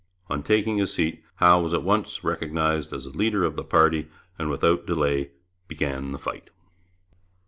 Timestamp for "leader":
3.11-3.43